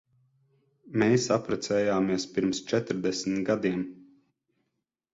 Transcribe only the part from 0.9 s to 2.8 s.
Mēs apprecējāmies pirms